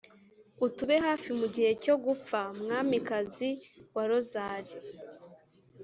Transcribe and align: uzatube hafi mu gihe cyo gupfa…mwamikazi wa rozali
uzatube 0.65 0.95
hafi 1.07 1.29
mu 1.39 1.45
gihe 1.55 1.71
cyo 1.83 1.95
gupfa…mwamikazi 2.03 3.49
wa 3.95 4.03
rozali 4.09 4.73